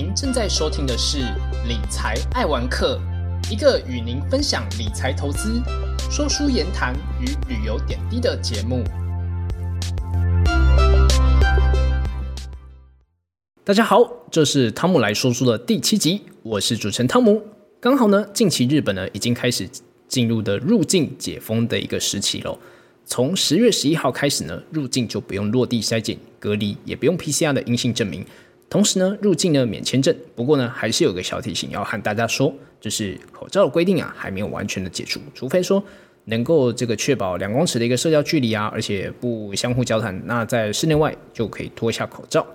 [0.00, 1.18] 您正在收听的是
[1.66, 3.00] 《理财爱玩客》，
[3.52, 5.60] 一个与您分享理财投资、
[6.08, 8.84] 说书言谈与旅游点滴的节目。
[13.64, 17.42] 大家好，这是汤姆来说书的第七集，我是主持人汤姆。
[17.80, 19.68] 刚好呢，近期日本呢已经开始
[20.06, 22.56] 进入的入境解封的一个时期喽。
[23.04, 28.24] 从十月十一号开始呢，入境就不用落地筛检隔离，也不用 PCR 的阴性证明。
[28.70, 30.14] 同时呢，入境呢免签证。
[30.34, 35.82] 不过呢，还是有个小提醒要和大家说，就是口罩的规定啊，还没有完全的解除，除非说
[36.26, 42.46] 能够这个确保两公尺的一个社交距离啊，而且不相互交谈，那在室内外就可以脱下口罩。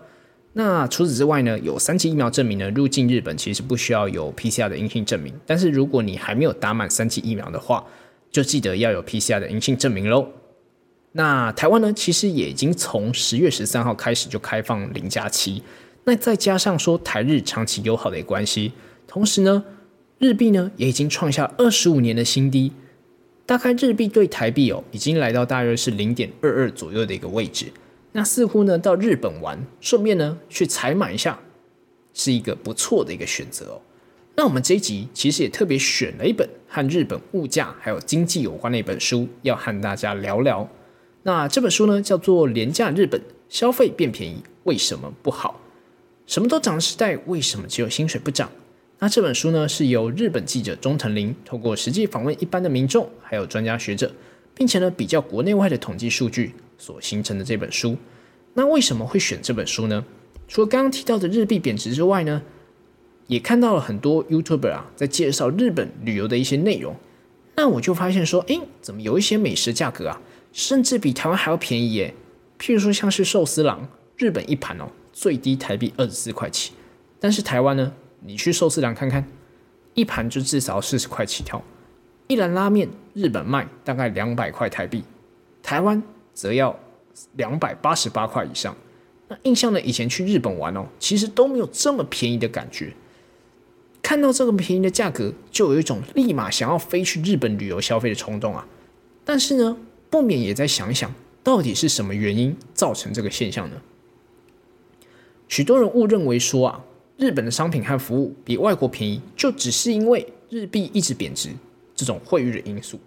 [0.56, 5.34] 那除此之外呢，有三期疫苗证明呢，入境日本其实不需要有 PCR 的阴性证明。
[5.48, 7.84] 但是如果你还没有打满三期疫苗的话，
[8.30, 10.28] 就记得要有 PCR 的阴性证明喽。
[11.14, 15.64] 那台湾呢，其实也已经从十月十三号开始就开放零加七。
[16.06, 18.74] 那再加上说台日长期友好的关系，
[19.08, 19.64] 同时呢，
[20.20, 22.74] 日币呢也已经创下二十五年的新低，
[23.46, 27.68] 大概日币对台币哦，已经来到大约是零点二二左右的一个位置。
[28.12, 31.40] 那似乎呢到日本玩，顺便呢去采买一下，
[32.14, 33.82] 是一个不错的一个选择哦。
[34.36, 40.68] 那我们这一集其实也特别选了一本和日本物价还有经济有关的一本书，要和大家聊聊。
[41.24, 45.60] 那这本书呢叫做《廉价日本消费变便宜为什么不好》。
[46.26, 48.50] 什么都涨的时代，为什么只有薪水不涨？
[49.00, 54.10] 那这本书呢，是由日本记者中藤林透过实际访问一般的民众，还有专家学者，
[54.56, 57.98] 并且呢比较国内外的统计数据所形成的这本书。
[58.54, 60.06] 那为什么会选这本书呢？
[60.48, 62.42] 除了刚刚提到的日币贬值之外呢，
[63.28, 66.96] 也看到了很多 YouTuber 啊在介绍日本旅游的一些内容。
[67.56, 70.22] 那我就发现说，哎，怎么有一些美食价格啊，
[70.54, 72.14] 甚至比台湾还要便宜耶？
[72.58, 74.90] 譬如说像是寿司郎，日本一盘哦。
[75.14, 76.74] 最低台币二十四块起，
[77.20, 77.94] 但是台湾呢？
[78.26, 79.26] 你去寿司郎看看，
[79.94, 81.62] 一盘就至少四十块起跳。
[82.28, 85.04] 一篮拉面，日本卖大概两百块台币，
[85.62, 86.02] 台湾
[86.34, 86.78] 则要
[87.34, 88.76] 两百八十八块以上。
[89.28, 89.80] 那印象呢？
[89.82, 92.94] 以前去日本玩哦，其实都没有这么便宜的感觉。
[94.02, 98.66] 看到这个便宜的价格，就有一种立马想要飞去日本旅游消费的冲动啊。
[99.24, 99.78] 但是呢，
[100.10, 101.14] 不免也在想想，
[101.44, 103.76] 到底是什么原因造成这个现象呢？
[105.54, 106.84] 许多人误认为说啊，
[107.16, 111.50] 日本的商品和服务比外国便宜，就只是因为日币一直贬值
[111.94, 113.00] 这种汇率的因素。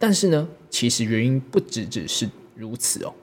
[0.00, 3.14] 但是呢，其实原因不只只是如此哦。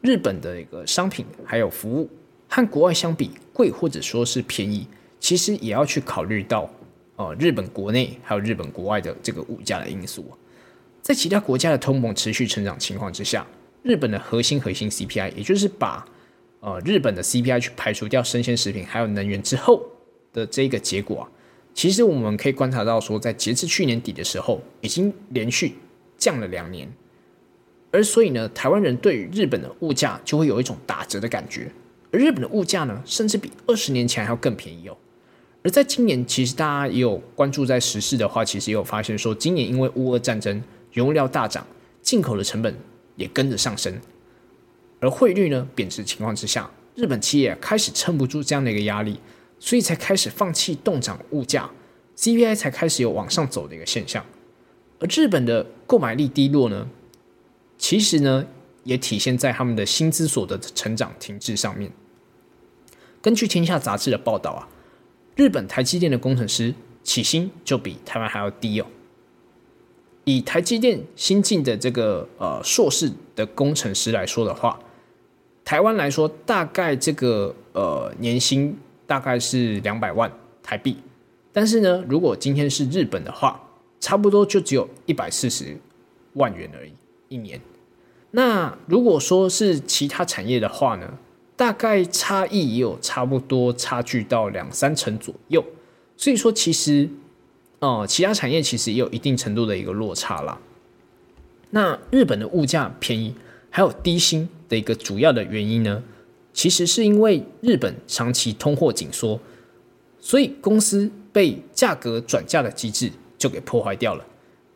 [0.00, 2.08] 日本的一个商品还有服务
[2.46, 4.86] 和国外相比贵或者说是便宜，
[5.18, 6.70] 其实也要去考虑到
[7.16, 10.24] 呃日本国内还有日本国外的这个物价的因素
[11.02, 13.44] 在其他国家的通膨持续成长情况之下，
[13.82, 16.06] 日本的核心核心 CPI，也就是把
[16.64, 19.82] 呃，日本的 CPI 去排除掉生鲜食品还有能源之后
[20.32, 21.28] 的这个结果啊，
[21.74, 25.74] 其实我们可以观察到说，在截至去年底的时候，已经连续
[26.16, 26.90] 降了两年，
[27.90, 31.70] 而所以呢，台湾人对于日本的物价就会有一种打折的感觉，
[32.10, 34.96] 而日本的物价呢，甚至比二十年前还要更便宜哦。
[35.62, 40.62] 而在今年，其实大家也有关注在时事的话，其实也有发现说，今年因为乌俄战争，
[40.94, 41.66] 原物料大涨，
[42.00, 42.74] 进口的成本
[43.16, 43.94] 也跟着上升。
[45.04, 49.20] 而汇率呢贬值情况之下，日本企业开始撑不住这样的一个压力，
[49.58, 51.70] 所以才开始放弃动涨物价
[52.16, 54.24] ，CPI 才开始有往上走的一个现象。
[55.00, 56.88] 而日本的购买力低落呢，
[57.76, 58.46] 其实呢
[58.84, 61.92] 也体现在他们的薪资所得成长停滞上面。
[63.20, 64.68] 根据《天下杂志》的报道啊，
[65.36, 66.72] 日本台积电的工程师
[67.02, 68.86] 起薪就比台湾还要低哦。
[70.24, 74.80] 以台积电新进的这个呃硕士的工程师来说的话，
[75.64, 78.76] 台湾来说，大概这个呃年薪
[79.06, 80.30] 大概是两百万
[80.62, 80.98] 台币，
[81.52, 83.58] 但是呢，如果今天是日本的话，
[83.98, 85.78] 差不多就只有一百四十
[86.34, 86.92] 万元而已
[87.30, 87.58] 一年。
[88.32, 91.14] 那如果说是其他产业的话呢，
[91.56, 95.64] 大概差异也有差不多差距到两三成左右。
[96.14, 97.08] 所以说，其实
[97.78, 100.58] 哦，其他产业其实也有一定程度的一个落差啦。
[101.70, 103.34] 那日本的物价便宜。
[103.76, 106.00] 还有低薪的一个主要的原因呢，
[106.52, 109.40] 其实是因为日本长期通货紧缩，
[110.20, 114.24] 所以公司被价格转嫁的机制就给破坏掉了。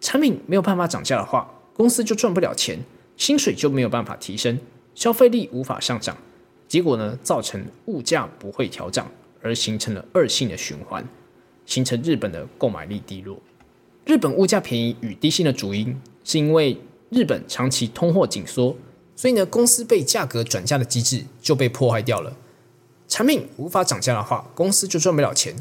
[0.01, 2.77] 产品没有办法涨价的话，公司就赚不了钱，
[3.17, 4.59] 薪水就没有办法提升，
[4.97, 6.17] 消费力无法上涨，
[6.67, 9.09] 结果呢，造成物价不会调涨，
[9.41, 11.07] 而形成了恶性的循环，
[11.65, 13.39] 形成日本的购买力低落。
[14.05, 16.77] 日本物价便宜与低薪的主因，是因为
[17.11, 18.77] 日本长期通货紧缩。
[19.19, 22.37] 所以呢，公司被价格转嫁的机制就被破坏掉了。
[23.09, 25.57] 产品无法涨价的话，公司就赚不了钱，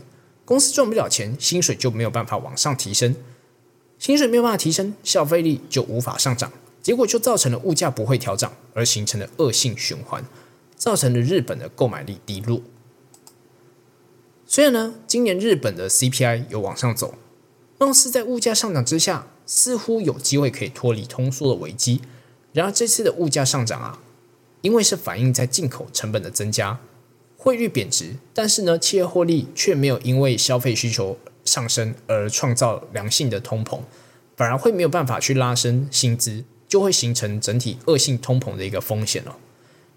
[0.46, 3.16] 公司赚不了钱，薪水就没有办法往上提升，
[3.98, 10.24] 薪水没有办法提升，消费力就无法上涨，结果就造成了物价不会调涨，而形成了恶性循环，
[10.76, 12.62] 造成了日本的购买力低落。
[14.46, 17.16] 虽然呢，今年日本的 CPI 有往上走，
[17.80, 22.02] 貌似在物价上涨之下，似乎有机会可以脱离通缩的危机。
[22.54, 24.00] 然而这次的物价上涨啊，
[24.62, 26.80] 因为是反映在进口成本的增加，
[27.38, 33.80] 汇率贬值，但是呢，企业获利却没有因为消费需求上升而创造良性的通膨，
[34.36, 39.38] 反而会没有办法去拉升薪资，就会形成整体恶性通膨的一个风险了。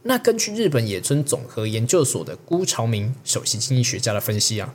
[0.03, 4.75] 那根据日本野村总和研究所的辜朝明首席经济学家的分析啊，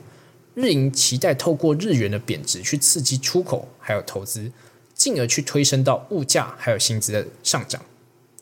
[0.54, 4.52] 日银期待透过日元的贬值去刺激出口还有投资，
[4.96, 7.80] 进而去推升到物价还有薪资的上涨。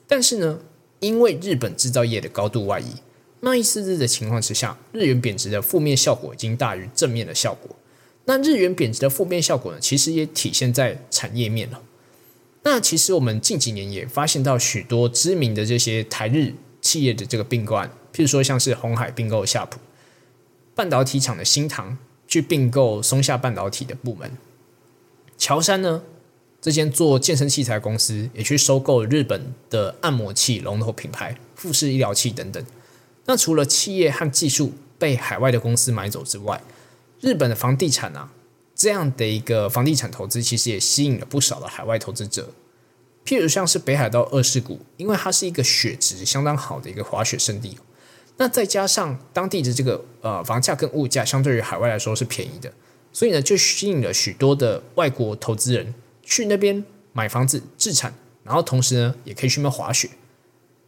[0.07, 0.61] 但是呢，
[1.01, 2.95] 因为日本制造业的高度外移，
[3.41, 7.77] 贸易赤字的情况之下，日元贬值的负面效果已经大于正面的效果。
[8.25, 11.83] 那日元贬值的负面效果呢，其实也体现在产业面了。
[12.63, 16.55] 那其实我们近几年也发现到许多知名的这些台日。
[16.85, 19.81] 企业的这个并购案，譬如说像是红海并购夏普
[20.75, 21.97] 半导体厂的新唐
[22.29, 24.37] 去并购松下半导体的部门，
[25.39, 26.03] 乔山呢
[26.65, 32.65] 这间做健身器材公司也去收购日本的按摩器龙头品牌富士医疗器等等。
[33.27, 36.59] 那除了企业和技术被海外的公司买走之外，
[37.21, 38.33] 日本的房地产啊
[38.75, 42.49] 这样的一个房地产投资，其实也吸引了不少的海外投资者。
[43.27, 47.77] 譬如像是北海道二世谷，因为它是一个雪质相当好的一个滑雪胜地，
[48.39, 52.73] 那再加上当地的这个呃房价跟物价相对于海外来说是便宜的，
[53.13, 55.93] 所以呢就吸引了许多的外国投资人
[56.25, 58.13] 去那边买房子置产，
[58.43, 60.11] 然后同时呢也可以去那边滑雪。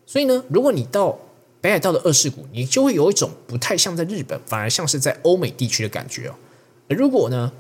[0.04, 1.18] 所以呢，如果你到
[1.60, 6.34] 北海道的二世谷，你就会有一种不太像在日本，反而像是在欧美地区的感觉哦。
[6.88, 7.52] 如果呢，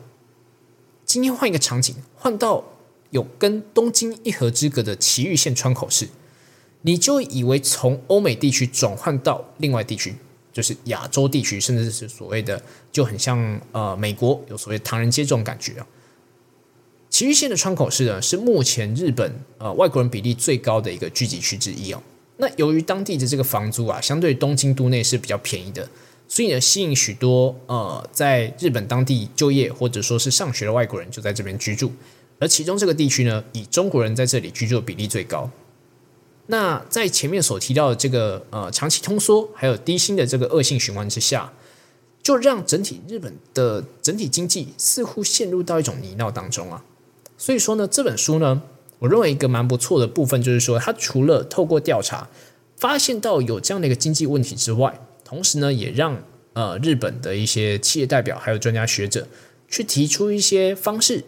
[1.04, 2.64] 今天换一个场景，换到
[3.10, 6.08] 有跟东京一河之隔的埼玉县川口市，
[6.82, 10.14] 你就以为从欧美地区转换到另外地区，
[10.52, 12.62] 就是亚洲地区，甚至是所谓的
[12.92, 15.86] 就很像呃美国有所谓唐人街这种感觉啊。
[17.16, 22.02] 埼玉县的川口市呢，是目前日本呃外国人比例最高的一个聚集区之一哦。
[22.36, 25.88] 那由于当地的这个房租啊，相对东京都内是比较便宜的，
[26.28, 31.90] 所以呢，吸引许多呃在日本当地就业或者说是上学的外国人就在这边居住。
[32.38, 35.50] 而其中这个地区呢，以中国人在这里居住的比例最高。
[36.48, 41.50] 那在前面所提到的这个呃长期通缩还有低薪的这个恶性循环之下，
[42.22, 46.84] 就让整体日本的整体经济似乎陷入到一种泥淖当中啊。
[47.38, 48.62] 所以说呢，这本书呢，
[48.98, 52.28] 我认为一个蛮不错的部分就是说，它除了透过调查
[52.76, 56.22] 发现到有这样的一个经济问题之外，同时呢，也让
[56.54, 59.28] 呃日本的一些企业代表还有专家学者
[59.68, 61.24] 去提出一些方式。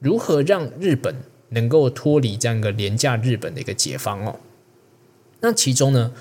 [0.00, 1.14] 如何让日本
[1.50, 4.40] 能够脱离这样一个廉价日本的一个解放哦？
[5.38, 6.12] 那其中呢，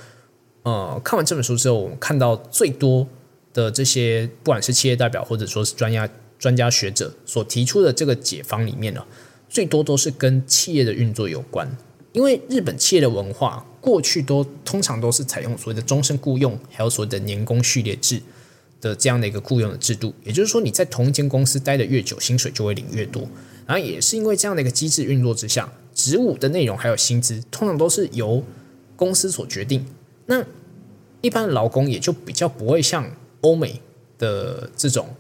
[0.62, 3.08] 呃，看完这本书之后，我们看到最多
[3.54, 9.04] 的这些，不管是企业代表或者说是专家、专家学者所提出的这个解方里面呢，
[9.52, 11.70] 最多都是跟企业的运作有关。
[12.14, 18.22] 因为日本企业的文化过去都通常都是采用所谓的终身雇佣，还有所谓的年功序列制
[18.80, 20.14] 的这样的一个雇佣的制度。
[20.24, 23.28] 也就是说，你在同一间公司待的越久，薪水就会领越多。
[23.66, 28.44] 然后也是因为这样的一个机制运作之下，职务的内容还有薪资，通常都是由
[28.96, 29.86] 公司所决定。
[30.28, 30.46] 那
[31.22, 33.10] 一般劳工也就比较不会像
[33.42, 33.82] 欧美
[34.18, 35.16] 的这种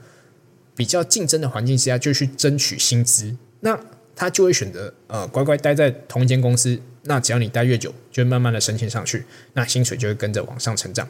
[0.75, 3.37] 比较竞争的环境之下，就去争取薪资。
[3.61, 3.79] 那
[4.15, 6.79] 他就会选择呃乖乖待在同一间公司。
[7.03, 11.07] 那只要你待越久，就会慢慢的升迁上去，那薪水就会跟着往上成长。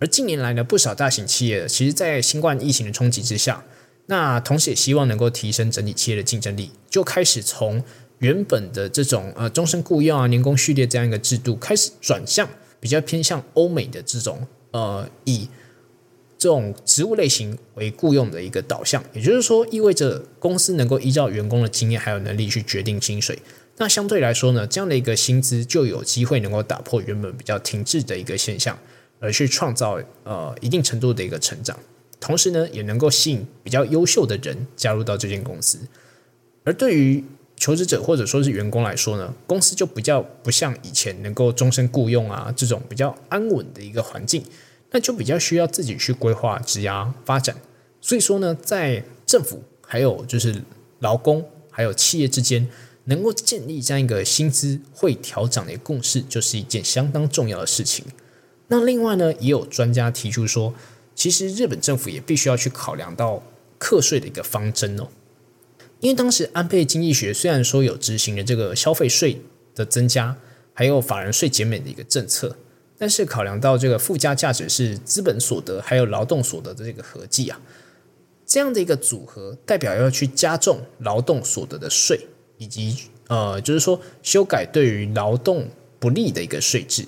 [0.00, 3.64] 而近年来呢，不少大型企业其实，在新冠疫情的冲击之下。
[4.08, 7.82] 那同时也希望能够提升整体企业的竞争力，就开始从
[8.18, 15.48] 原本的这种呃终身雇佣啊、年功序列这样一个制度，开始转向比较偏向欧美的这种呃以
[16.38, 19.02] 这种职务类型为雇佣的一个导向。
[19.12, 23.38] 也就是说，意味着公司能够依照员工的经验还有能力去决定薪水。
[23.78, 28.78] 那相对来说呢，这样的一个薪资就有机会能够打破原本比较停滞的一个现象，
[29.20, 31.78] 而去创造呃一定程度的一个成长。
[32.18, 35.78] 同时呢，也能够吸引比较优秀的人加入到这间公司。
[36.64, 37.22] 而对于
[37.56, 44.42] 求职者或者说是员工来说呢，公司就比较不像以前能够终身雇佣啊这种比较安稳的一个环境，
[44.96, 47.54] 那就比较需要自己去规划职涯发展。
[48.00, 50.62] 所以说呢，在政府还有就是
[51.00, 52.66] 劳工还有企业之间，
[53.04, 58.06] 能够建立这样一个薪资会调整的共识，就是一件相当重要的事情。
[58.68, 60.72] 那另外呢，也有专家提出说，
[61.14, 63.42] 其实日本政府也必须要去考量到
[63.76, 65.08] 课税的一个方针哦。
[66.00, 69.42] 因为当时安倍经济学虽然说有执行了这个消费税
[69.74, 70.38] 的增加，
[70.72, 72.56] 还有法人税减免的一个政策，
[72.98, 77.60] 但是考量到这个附加价值是资本所得还有劳动所得的这个合计啊，
[78.46, 82.26] 这样的一个组合代表要去加重劳动所得的税，
[82.58, 82.96] 以及
[83.28, 87.04] 呃，就是说修改对于劳动不利的一个税制。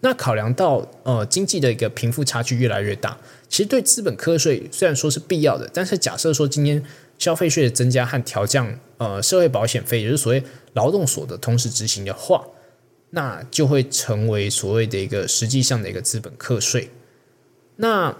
[0.00, 3.18] 那考量到呃经济的一个贫富差距越来越大，
[3.48, 6.80] 其实对资本课税虽然说是必要的，但是假设说今天
[7.18, 10.42] 消费税的增加和调降呃社会保险费，也就是所谓
[10.74, 12.46] 劳动所得同时执行的话，
[13.16, 16.90] 那就会成为所谓的一个实际上的一个资本课税。
[17.76, 18.14] 那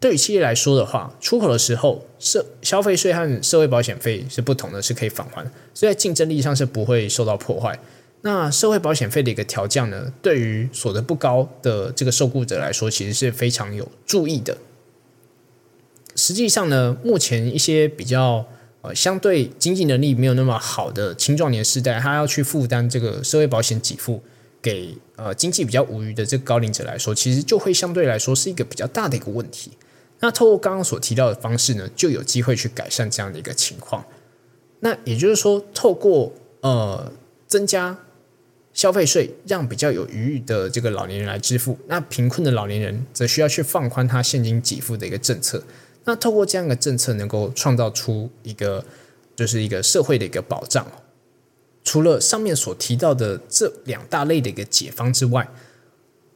[0.00, 7.78] 对于企业来说的话，出口的时候社消费税和社会保险费是不同的，是可以返还，所以在竞争力上是不会受到破坏。
[8.22, 14.58] 那社会保险费的一个调降呢，对于所得不高的这个受雇者来说，其实是非常有注意的。
[16.16, 18.44] 实际上呢，目前一些比较
[18.82, 24.22] 呃相对经济能力没有那么好的青壮年世代，他要去负担这个社会保险给付
[24.62, 29.72] 给呃经济比较无余的这高龄者来说，其实就会相对来说是一个比较大的一个问题。
[30.20, 34.04] 那透过刚刚所提到的方式呢，就有机会去改善这样的一个情况。
[34.80, 37.12] 那也就是说，透过呃
[37.46, 37.98] 增加。
[38.72, 45.60] 消费税让比较有余裕的这个老年人来支付，那贫困的老年人则需要去放宽他现金给付的一个政策。
[46.04, 48.82] 那透过这样的政策，能够创造出一个
[49.34, 50.86] 就是一个社会的一个保障。
[51.82, 55.48] 除了上面所提到的这两大类的一个解方之外，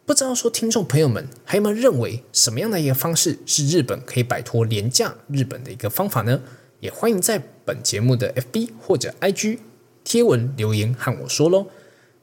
[0.07, 6.41] 不知道说听众朋友们还有没有认为什么样的一个方式是日本可以摆脱廉价日本的一个方法呢？
[6.81, 9.59] 也欢迎在本节目的 FB 或者 IG
[10.03, 11.67] 贴文留言和我说喽。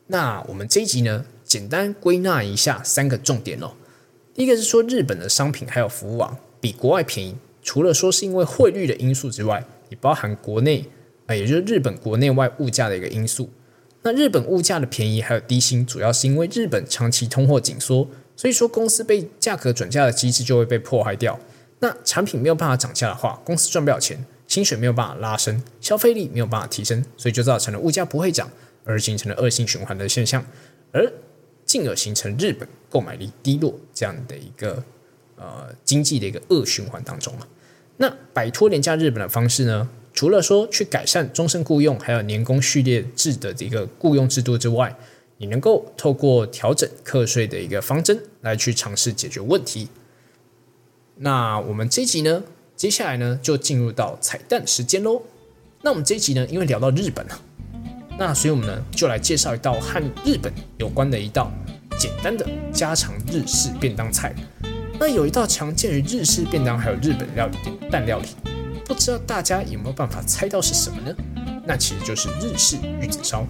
[0.08, 3.72] 那我们这一集呢，简单归纳一下三个重点哦。
[4.36, 10.86] 第一个是说，日本的商品还有服务网比国外便宜，除了说是因为汇率的因素之外，也包含国内
[11.36, 13.50] 也就是日本国内外物价的一个因素。
[14.04, 21.40] 那日本物价的便宜还有低薪，主要是因为日本长期通货紧缩，所以说公司被价格转嫁的机制就会被破坏掉。
[21.80, 28.50] 那产品没有办法涨价的话，公司赚不了钱，薪水没有办法拉升，消费力没有办法提升，所以就造成了物价不会涨。
[28.84, 30.44] 而形成了恶性循环的现象，
[30.92, 31.08] 而
[31.68, 34.84] 进而形成日本购买力低落这样的一个
[35.36, 37.46] 呃经济的一个恶循环当中嘛。
[37.98, 39.88] 那摆脱廉价日本的方式呢？
[40.14, 44.96] 除了说去改善终身雇佣还有年工序列制的一个雇佣制度之外，
[45.38, 49.88] 你能够透过调整课税的一个方针来去尝试解决问题。
[51.16, 52.44] 那我们这一集呢，
[52.76, 55.22] 接下来呢就进入到彩蛋时间喽。
[55.82, 57.42] 那我们这一集呢，因为聊到日本了。
[58.20, 61.52] 那所以我们呢，就来介绍一道和日本有关的一道
[61.98, 64.36] 简单的家常日式便当菜。
[65.00, 68.28] 那有一道常见于日式便当还有日本料理的蛋料理，
[68.94, 71.16] 不知道大家有没有办法猜到是什么呢？
[71.66, 73.48] 那其实就是日式玉子烧。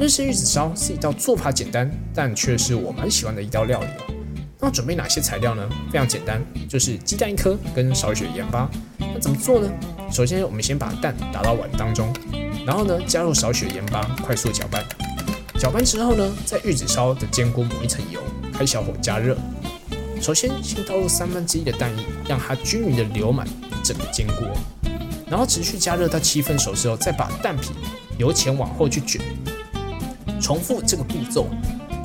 [0.00, 3.86] 日式玉子烧是一道做法简单，但却是我蛮喜欢的一道料理。
[4.58, 5.64] 那准备哪些材料呢？
[5.92, 8.68] 非常简单，就是鸡蛋一颗跟少许盐巴。
[8.98, 9.70] 那怎么做呢？
[10.10, 12.12] 首先我们先把蛋打到碗当中。
[12.66, 14.84] 然后呢，加入少许盐巴，快速搅拌。
[15.56, 18.20] 搅拌之后呢，在玉子烧的煎锅抹一层油，
[18.52, 19.36] 开小火加热。
[20.20, 23.46] 首先，先倒入三分之一的蛋液，让它均匀的流满
[23.84, 24.48] 整个煎锅。
[25.28, 27.70] 然后持续加热到七分熟之后，再把蛋皮
[28.18, 29.20] 由前往后去卷。
[30.40, 31.46] 重复这个步骤，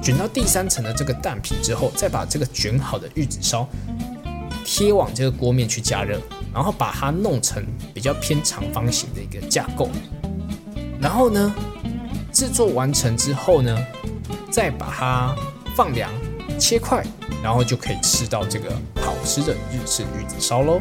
[0.01, 3.67] 卷到第三层的这个蛋皮之后，再把这个卷好的玉子烧
[4.63, 6.21] 贴往这个锅面去加热，
[6.53, 9.89] 然后把它弄成比较偏长方形的一个架构。
[11.01, 11.53] 然后呢，
[12.31, 13.77] 制作完成之后呢，
[14.50, 15.36] 再把它
[15.75, 16.09] 放凉
[16.57, 17.05] 切块，
[17.43, 18.71] 然后就可以吃到这个
[19.01, 20.79] 好吃的日式玉子烧喽。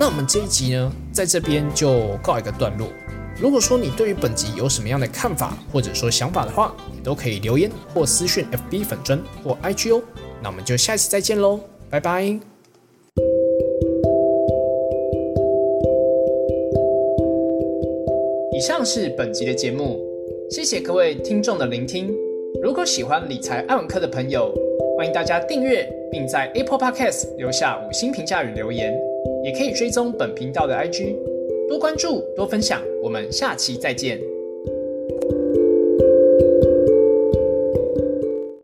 [0.00, 2.88] 那我们这一集呢，在这边就告一个段落。
[3.38, 10.02] 如果说你对于本集有什么样的看法或者说想法的话，也都可以留言或私讯 FB 粉砖或 IG 哦。
[10.42, 12.22] 那我们就下期再见喽，拜拜。
[18.54, 20.00] 以上是本集的节目，
[20.50, 22.10] 谢谢各位听众的聆听。
[22.62, 24.50] 如果喜欢理财爱文科的朋友，
[24.96, 28.98] 欢迎大家订阅，并在 Apple Podcast 留下五星评价与留言，
[29.44, 31.16] 也可以追踪本频道的 IG，
[31.68, 32.82] 多关注多分享。
[33.02, 34.29] 我们下期再见。